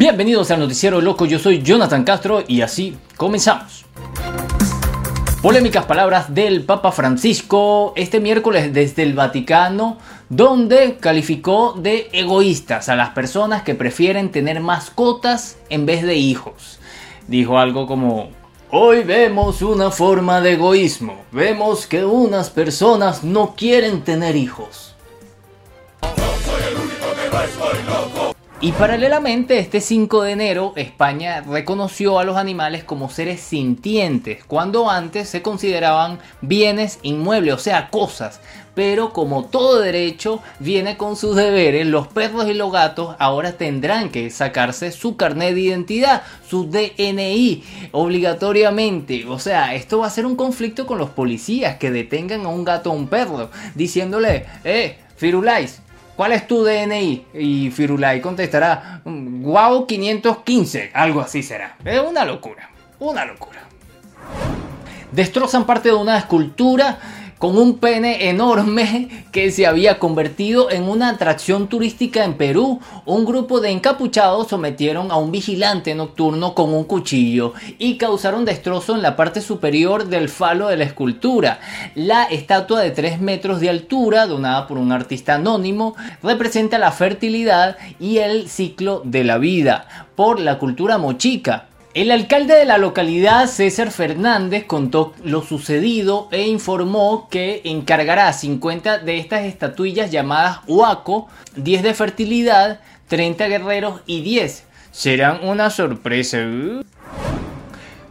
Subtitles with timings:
[0.00, 3.84] Bienvenidos al Noticiero Loco, yo soy Jonathan Castro y así comenzamos.
[5.42, 9.98] Polémicas palabras del Papa Francisco este miércoles desde el Vaticano,
[10.30, 16.78] donde calificó de egoístas a las personas que prefieren tener mascotas en vez de hijos.
[17.28, 18.30] Dijo algo como,
[18.70, 21.24] Hoy vemos una forma de egoísmo.
[21.30, 24.94] Vemos que unas personas no quieren tener hijos.
[28.62, 34.90] Y paralelamente, este 5 de enero, España reconoció a los animales como seres sintientes, cuando
[34.90, 38.38] antes se consideraban bienes inmuebles, o sea, cosas.
[38.74, 44.10] Pero como todo derecho viene con sus deberes, los perros y los gatos ahora tendrán
[44.10, 49.24] que sacarse su carnet de identidad, su DNI, obligatoriamente.
[49.26, 52.64] O sea, esto va a ser un conflicto con los policías que detengan a un
[52.64, 55.80] gato o un perro, diciéndole, eh, Firulais,
[56.20, 57.28] ¿Cuál es tu DNI?
[57.32, 61.78] Y Firulai contestará, Guau 515, algo así será.
[61.82, 63.62] Es una locura, una locura.
[65.10, 66.98] Destrozan parte de una escultura
[67.40, 72.80] con un pene enorme que se había convertido en una atracción turística en Perú.
[73.06, 78.94] Un grupo de encapuchados sometieron a un vigilante nocturno con un cuchillo y causaron destrozo
[78.94, 81.60] en la parte superior del falo de la escultura.
[81.94, 87.78] La estatua de 3 metros de altura, donada por un artista anónimo, representa la fertilidad
[87.98, 91.69] y el ciclo de la vida por la cultura mochica.
[91.92, 98.98] El alcalde de la localidad, César Fernández, contó lo sucedido e informó que encargará 50
[98.98, 104.66] de estas estatuillas llamadas Huaco, 10 de fertilidad, 30 guerreros y 10.
[104.92, 106.38] Serán una sorpresa.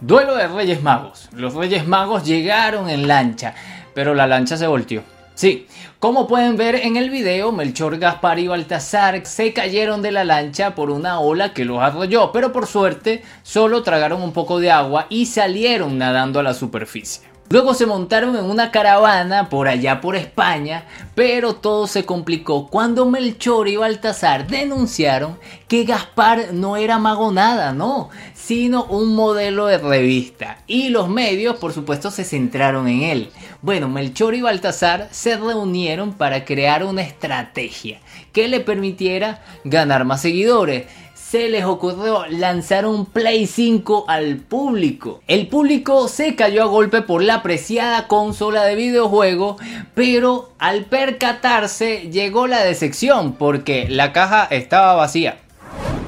[0.00, 1.28] Duelo de Reyes Magos.
[1.32, 3.56] Los Reyes Magos llegaron en lancha,
[3.92, 5.02] pero la lancha se volteó.
[5.34, 5.66] Sí,
[5.98, 10.76] como pueden ver en el video, Melchor, Gaspar y Baltasar se cayeron de la lancha
[10.76, 15.06] por una ola que los arrolló, pero por suerte solo tragaron un poco de agua
[15.08, 17.33] y salieron nadando a la superficie.
[17.50, 23.04] Luego se montaron en una caravana por allá por España, pero todo se complicó cuando
[23.06, 25.38] Melchor y Baltasar denunciaron
[25.68, 30.58] que Gaspar no era mago nada, no, sino un modelo de revista.
[30.66, 33.30] Y los medios, por supuesto, se centraron en él.
[33.60, 38.00] Bueno, Melchor y Baltasar se reunieron para crear una estrategia
[38.32, 40.86] que le permitiera ganar más seguidores
[41.34, 45.20] se les ocurrió lanzar un Play 5 al público.
[45.26, 49.56] El público se cayó a golpe por la apreciada consola de videojuego,
[49.96, 55.38] pero al percatarse llegó la decepción porque la caja estaba vacía.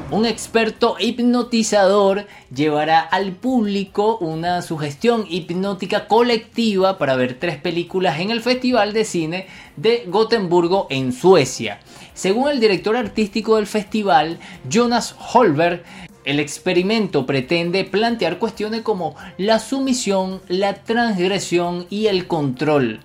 [0.09, 8.31] Un experto hipnotizador llevará al público una sugestión hipnótica colectiva para ver tres películas en
[8.31, 11.81] el Festival de Cine de Gotemburgo en Suecia.
[12.15, 15.83] Según el director artístico del festival, Jonas Holberg,
[16.25, 23.01] el experimento pretende plantear cuestiones como la sumisión, la transgresión y el control.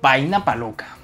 [0.00, 0.97] Vaina paloca.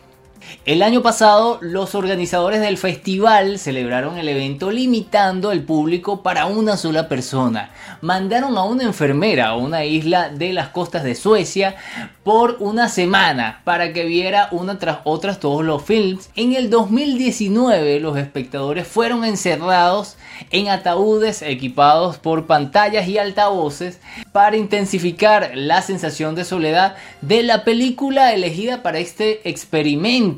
[0.64, 6.78] El año pasado, los organizadores del festival celebraron el evento limitando el público para una
[6.78, 7.70] sola persona.
[8.00, 11.76] Mandaron a una enfermera a una isla de las costas de Suecia
[12.22, 16.30] por una semana para que viera una tras otra todos los films.
[16.36, 20.16] En el 2019, los espectadores fueron encerrados
[20.50, 24.00] en ataúdes equipados por pantallas y altavoces
[24.32, 30.33] para intensificar la sensación de soledad de la película elegida para este experimento.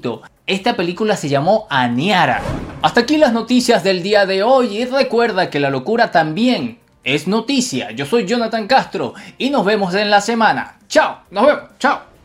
[0.46, 2.40] Esta película se llamó Aniara.
[2.82, 7.26] Hasta aquí las noticias del día de hoy y recuerda que la locura también es
[7.26, 7.90] noticia.
[7.92, 10.78] Yo soy Jonathan Castro y nos vemos en la semana.
[10.88, 12.15] Chao, nos vemos, chao.